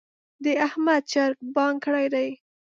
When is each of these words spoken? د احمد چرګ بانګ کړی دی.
د 0.43 0.45
احمد 0.67 1.01
چرګ 1.11 1.37
بانګ 1.55 1.77
کړی 1.85 2.07
دی. 2.13 2.29